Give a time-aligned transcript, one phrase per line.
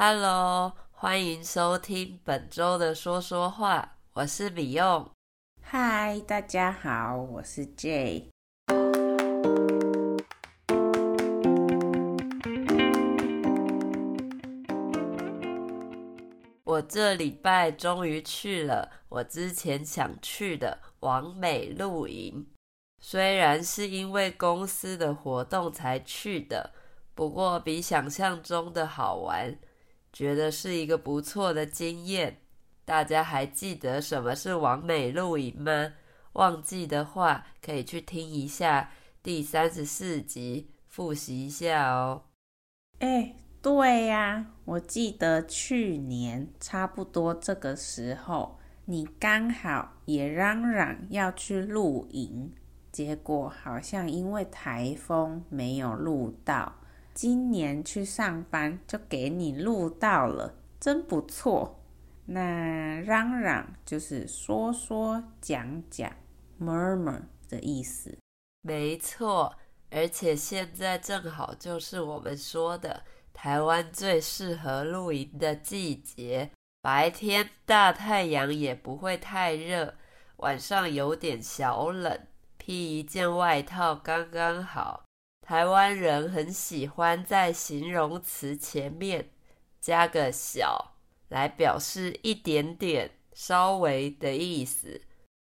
[0.00, 5.10] Hello，欢迎收听本周的说说话，我是米用。
[5.72, 8.28] Hi，大家好，我是 Jay。
[16.62, 22.46] 我这礼拜终于去了我之前想去的完美露营，
[23.00, 26.70] 虽然是因为公司的活动才去的，
[27.16, 29.58] 不过比想象中的好玩，
[30.18, 32.38] 觉得是一个不错的经验。
[32.84, 35.92] 大家还记得什么是完美露营吗？
[36.32, 38.90] 忘记的话，可以去听一下
[39.22, 42.24] 第三十四集，复习一下哦。
[42.98, 43.36] 哎。
[43.60, 52.52] 对呀，我记得去年差不多这个时候，你刚好也嚷嚷要去露营，
[52.92, 56.72] 结果好像因为台风没有录到。
[57.18, 61.82] 今年去上班就给你录到了，真不错。
[62.26, 66.12] 那嚷嚷就是说说讲讲
[66.60, 68.16] ，murmur 的意思。
[68.62, 69.52] 没错，
[69.90, 73.02] 而且现在正好就是我们说的。
[73.32, 79.92] 台湾最适合露营的季节，白天大太阳也不会太热，
[80.36, 82.16] 晚上有点小冷，
[82.58, 85.07] 披一件外套刚刚好。
[85.48, 89.30] 台湾人很喜欢在形容词前面
[89.80, 90.96] 加个“小”，
[91.30, 95.00] 来表示一点点、稍微的意思。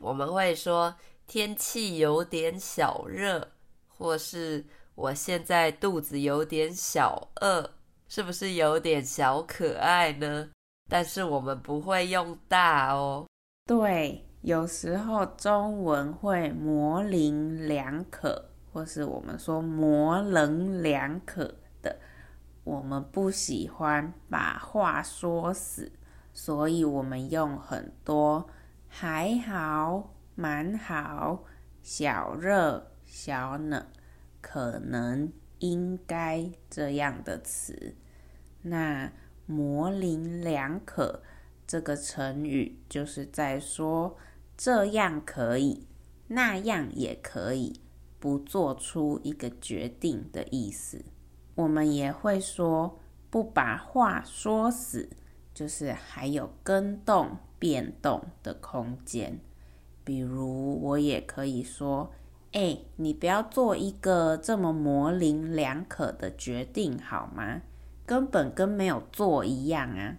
[0.00, 0.96] 我们会说
[1.28, 3.52] 天气有点小热，
[3.86, 4.64] 或是
[4.96, 7.74] 我现在肚子有点小饿。
[8.08, 10.50] 是不是有点小可爱呢？
[10.90, 13.28] 但是我们不会用大哦。
[13.64, 21.96] 对，有时候中文会模棱两可，或是我们说模棱两可的。
[22.64, 25.92] 我们不喜欢把话说死，
[26.32, 28.50] 所以我们用很多
[28.88, 31.44] 还好、蛮好、
[31.82, 33.86] 小热、小冷、
[34.40, 37.94] 可能、应该这样的词。
[38.62, 39.12] 那
[39.46, 41.22] 模棱两可
[41.66, 44.16] 这个成语，就是在说
[44.56, 45.86] 这样可以，
[46.28, 47.78] 那样也可以，
[48.24, 51.04] 不做出一个决定的意思。
[51.56, 52.98] 我们也会说
[53.28, 55.10] 不把话说死，
[55.52, 59.38] 就是还有更动变动的空间。
[60.02, 62.10] 比如，我也可以说
[62.52, 67.60] ：“哎，你不要做一个这么模棱两可的决定，好吗？”
[68.06, 70.16] 根本跟没有做一样啊！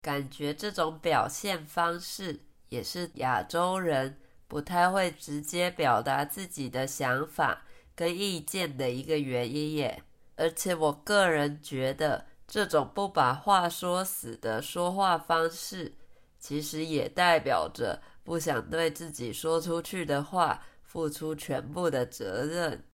[0.00, 2.40] 感觉这种表现方式
[2.70, 4.16] 也是亚洲人
[4.54, 10.04] 不太会直接表达自己的想法跟意见的一个原因耶。
[10.36, 15.92] 而且我个人觉得，这种不把话说死的说话方式，
[16.38, 22.84] 其实也代表着不想对自己说出去的话付出全部的责任。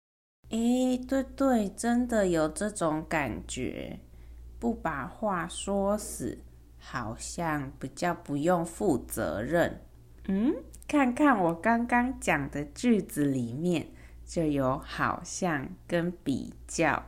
[0.49, 4.01] 诶，对对，真的有这种感觉。
[4.59, 6.39] 不把话说死，
[6.79, 9.83] 好像比较不用负责任。
[10.33, 10.55] 嗯，
[10.87, 13.89] 看看我刚刚讲的句子里面，
[14.25, 17.03] 就有好像跟比较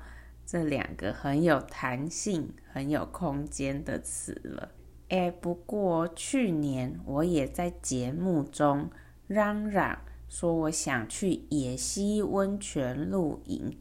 [0.44, 4.72] 这两个很有弹性、很有空间的词了。
[5.08, 8.90] 哎，不过去年我也在节目中
[9.28, 13.78] 嚷嚷说我想去野溪温泉露营，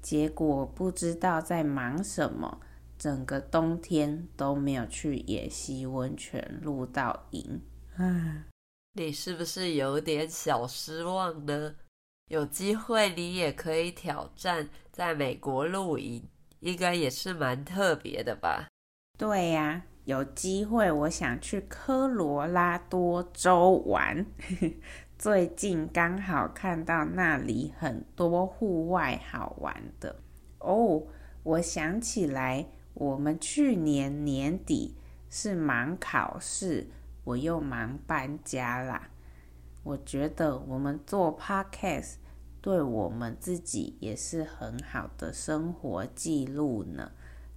[0.00, 2.60] 结果不知道在忙什么。
[2.96, 7.60] 整个冬天都没有去野溪温泉露到营，
[8.98, 11.74] 你是不是有点小失望呢？
[12.30, 16.26] 有机会你也可以挑战在美国露营，
[16.60, 18.68] 应该也是蛮特别的吧？
[19.18, 24.24] 对呀，有机会我想去科罗拉多州玩，
[25.18, 30.16] 最近刚好看到那里很多户外好玩的
[30.60, 31.02] 哦，
[31.42, 32.66] 我想起来。
[32.94, 34.96] 我们去年年底
[35.28, 36.86] 是忙考试，
[37.26, 39.10] 我又忙搬家啦。
[39.82, 42.14] 我觉得我们做 podcast
[42.60, 47.10] 对我们自己也是很好的生活记录呢。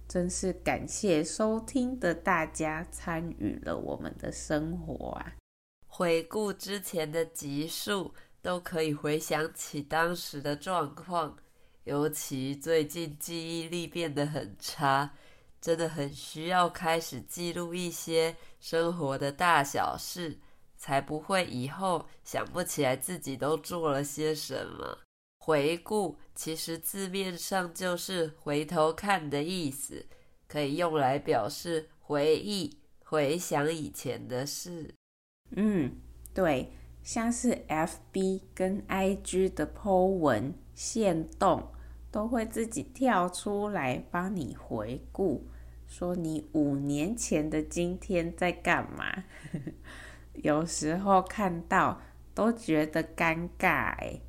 [0.08, 5.34] 真是感谢收听的大家参与了我们的生活啊！
[5.86, 8.12] 回顾之前的集数，
[8.42, 11.36] 都可以回想起当时的状况，
[11.84, 15.12] 尤其最近记忆力变得很差。
[15.60, 20.38] 真的很需要开始记录一些生活的大小事，
[20.76, 24.98] 才不会以后想不起来自己都做了些什么。
[25.38, 30.06] 回顾其实字面上就是回头看的意思，
[30.46, 34.94] 可以用来表示回忆、回想以前的事。
[35.56, 35.96] 嗯，
[36.34, 36.70] 对，
[37.02, 41.72] 像是 FB 跟 IG 的 po 文、限动，
[42.10, 45.48] 都会自己跳出来帮你回顾，
[45.90, 49.24] 说你五年前的今天在干嘛。
[50.34, 52.00] 有时候看到
[52.32, 54.22] 都觉得尴尬诶。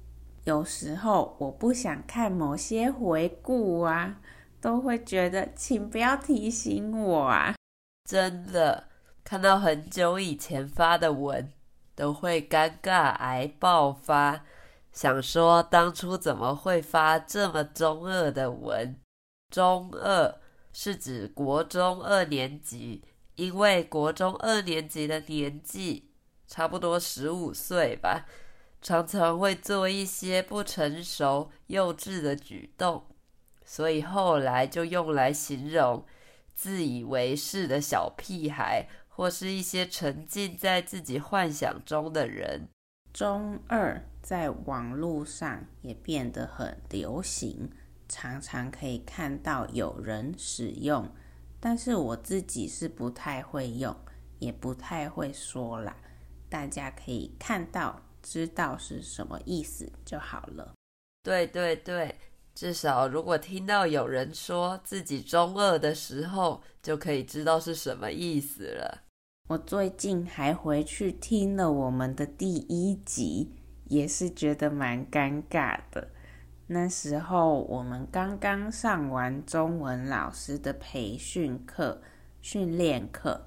[0.43, 4.19] 有时候我不想看某些回顾啊，
[4.59, 7.53] 都会觉得请不要提醒我啊。
[8.09, 8.87] 真的，
[9.23, 11.47] 看到很久以前发的文，
[11.93, 14.43] 都会尴尬癌爆发，
[14.91, 18.95] 想说当初怎么会发这么中二的文？
[19.51, 20.40] 中二
[20.73, 23.03] 是指国中二年级，
[23.35, 26.09] 因为国中二年级的年纪
[26.47, 28.25] 差不多十五岁吧。
[28.81, 33.05] 常常会做一些不成熟、幼稚的举动，
[33.63, 36.03] 所以后来就用来形容
[36.55, 42.69] 自以为是的小屁孩，或是一些沉浸在自己幻想中的人。
[43.13, 47.69] 中二在网络上也变得很流行，
[48.11, 51.09] 常常可以看到有人使用，
[51.59, 53.95] 但是我自己是不太会用，
[54.39, 55.95] 也不太会说啦。
[56.49, 58.01] 大家可以看到。
[58.23, 60.75] 知道是什么意思就好了。
[61.23, 62.15] 对对对，
[62.53, 69.01] 至少如果听到有人说自己中二的时候，就可以知道是什么意思了。
[69.49, 73.55] 我最近还回去听了我们的第一集，
[73.85, 76.07] 也是觉得蛮尴尬的。
[76.73, 82.01] 那时候我们刚刚上完中文老师的培训课、
[82.41, 83.45] 训练课。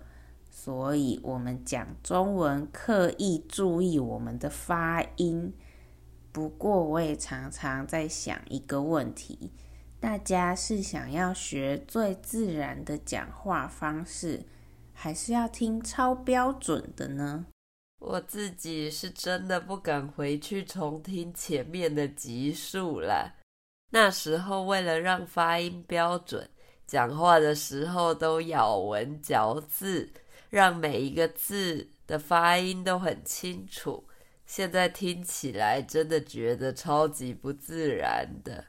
[0.51, 5.55] 所以，我们讲中文刻意注意我们的发音。
[6.33, 9.51] 不过，我也常常在想一个问题：
[9.99, 14.45] 大家是想要学最自然的讲话方式，
[14.93, 17.47] 还是要听超标准的呢？
[18.07, 23.35] 我自己是真的不敢回去重听前面的集数了。
[23.91, 26.49] 那时候，为了让发音标准，
[26.87, 30.11] 讲话的时候都咬文嚼字。
[30.51, 34.05] 让每一个字的发音都很清楚，
[34.47, 38.65] 现在听起来真的觉得超级不自然的。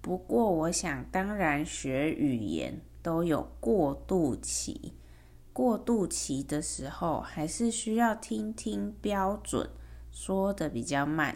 [0.00, 4.94] 不过，我想当然学语言都有过渡期，
[5.56, 9.70] 过渡期的时候还是需要听听标准，
[10.12, 11.34] 说得比较慢，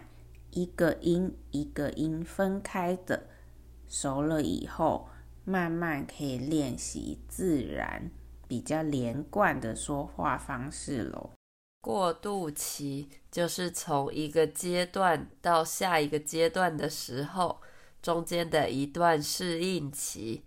[0.51, 3.31] 一个音一个音分开的，
[3.89, 5.09] 熟了以后
[5.47, 8.11] 慢慢可以练习自然。
[8.47, 11.31] 比较连贯的说话方式喽。
[11.81, 17.63] 过渡期就是从一个阶段到下一个阶段的时候，
[18.03, 20.45] 中间的一段适应期。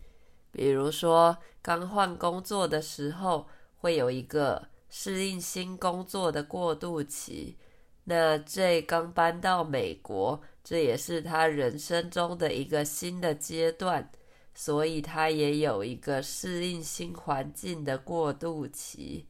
[0.51, 3.47] 比如说，刚换工作的时候，
[3.83, 7.57] 会有一个适应新工作的过渡期。
[8.05, 14.09] 那 J 刚搬到美国，这也是他人生中的一个新的阶段。
[14.55, 19.25] 所以他也有一个适应新环境的过渡期。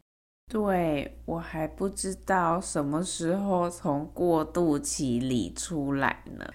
[0.51, 6.45] 对，我还不知道什么时候从过渡期里出来呢。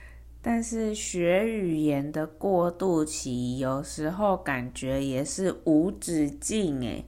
[0.42, 7.06] 但是学语言的过渡期，有时候感觉也是无止境诶，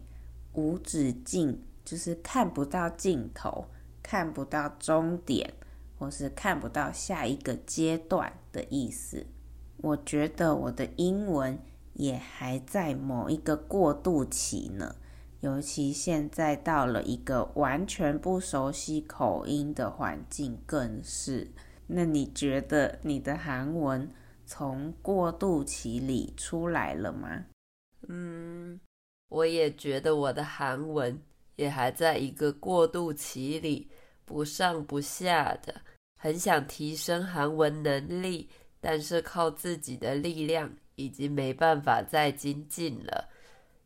[0.52, 3.66] 无止境就是看不到尽头，
[4.02, 5.52] 看不到终点，
[5.98, 9.26] 或是看不到下一个阶段的意思。
[9.78, 11.58] 我觉得我的英文
[11.94, 14.96] 也还在某一个过渡期呢，
[15.40, 21.48] 尤其现在到了一个完全不熟悉口音的环境，更是。
[21.86, 24.08] 那你觉得你的韩文
[24.46, 27.46] 从过渡期里出来了吗？
[28.08, 28.78] 嗯，
[29.30, 31.18] 我也觉得我的韩文
[31.56, 33.88] 也还在一个过渡期里，
[34.26, 35.80] 不上不下的，
[36.18, 38.50] 很想提升韩文能力。
[38.82, 43.28] 但是靠自己的力量已经没办法再精进了，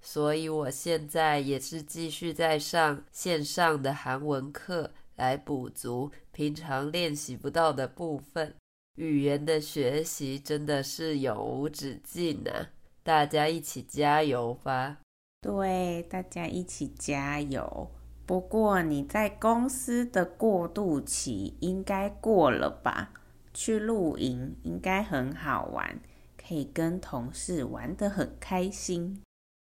[0.00, 8.54] 所以我现在也是继续在上线上的韩文课来补足平常练习不到的部分。
[8.94, 12.70] 语言的学习真的是永无止境啊！
[13.02, 14.98] 大家一起加油吧！
[15.44, 17.90] 对，大家一起加油。
[18.24, 23.12] 不过你在公司的过渡期应该过了吧？
[23.52, 26.00] 去露营应该很好玩，
[26.38, 29.22] 可以跟同事玩得很开心。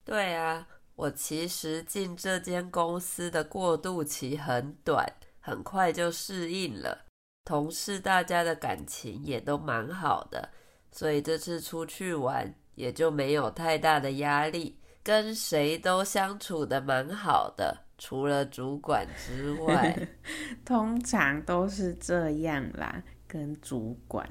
[0.05, 5.05] 对啊，我其实进这间公司的过渡期很短，
[5.41, 7.07] 很快就适应了。
[7.45, 10.51] 同事大家的感情也都蛮好的，
[10.93, 20.09] 所以这次出去玩也就没有太大的压力，跟谁都相处的蛮好的，除了主管之外，
[20.65, 24.27] 通常都是这样啦，跟主管。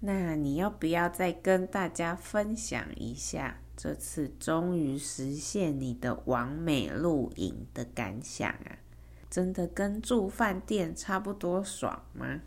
[0.00, 8.78] 那你要不要再跟大家分享一下这次终于实现你的完美露营的感想啊？
[9.28, 12.40] 真的跟住饭店差不多爽吗？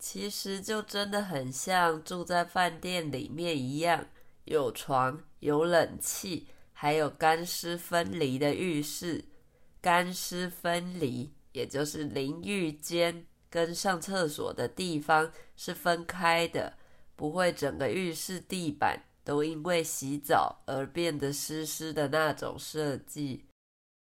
[0.00, 4.04] 其实就真的很像住在饭店里面一样，
[4.44, 6.48] 有床、有冷气，
[6.80, 9.24] 还有干湿分离的浴室。
[9.80, 16.72] 干湿分离，也就是淋浴间跟上厕所的地方是分开的，
[17.16, 23.44] 不会整个浴室地板都因为洗澡而变得湿湿的那种设计。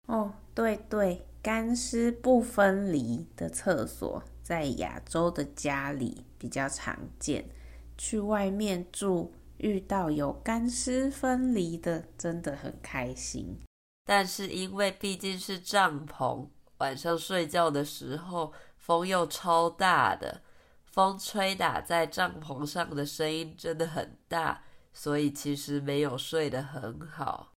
[0.07, 4.21] 哦，对对，干湿不分离的厕所。
[4.43, 7.49] 在亚洲的家里比较常见，
[7.97, 13.61] 去外面住遇到有干湿分离的，真的很开心。
[14.05, 16.49] 但是因为毕竟是帐篷，
[16.79, 20.43] 晚上睡觉的时候风又超大的，
[20.85, 24.63] 风吹打在帐篷上的声音真的很大，
[24.93, 27.53] 所以其实没有睡得很好。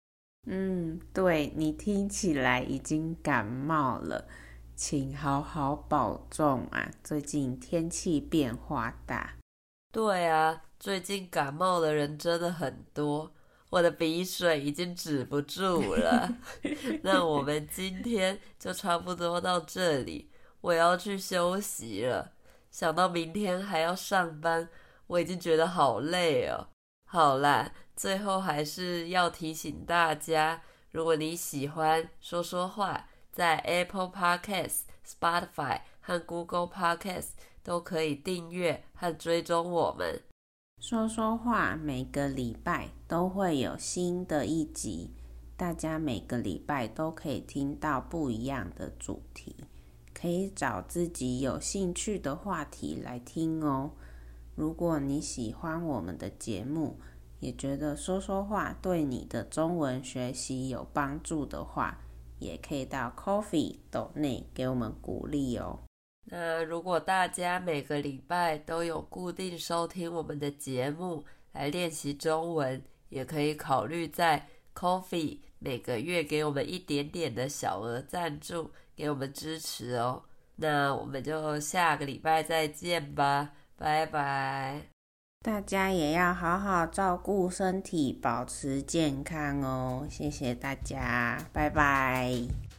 [0.48, 4.28] 嗯，对，你听起来已经感冒了。
[4.74, 6.90] 请好好保重啊！
[7.04, 9.36] 最近天气变化大。
[9.92, 13.34] 对啊，最近感冒的人真的很多，
[13.70, 16.38] 我的鼻水已经止不住了。
[17.04, 20.32] 那我们今天就差不多到这里，
[20.62, 22.32] 我要去休息了。
[22.70, 24.70] 想到明天还要上班，
[25.08, 26.70] 我已经觉得好累哦。
[27.06, 33.08] 好啦，最后还是要提醒大家，如果你喜欢说说话。
[33.34, 37.30] 在 Apple Podcast、Spotify 和 Google Podcast
[37.64, 40.22] 都可以订阅和追踪我们。
[40.80, 45.12] 说说话，每个礼拜都会有新的一集，
[45.56, 49.56] 大家每个礼拜都可以听到不一样的主题，
[50.14, 53.92] 可以找自己有兴趣的话题来听哦。
[54.56, 57.00] 如果你喜欢我们的节目，
[57.40, 62.00] 也觉得说说话对你的中文学习有帮助的话，
[62.40, 65.80] 也可以到 Coffee 斗内给我们鼓励哦。
[66.26, 80.24] 那如果大家每个礼拜都有固定收听我们的节目来练习中文，也可以考虑在 Coffee 每个月给我们一点点的小额赞助，给我们支持哦。
[80.56, 84.82] 那我们就下个礼拜再见吧，拜拜。
[85.44, 90.08] 大家也要好好照顾身体，保持健康哦！
[90.08, 92.71] 谢谢大家，拜拜。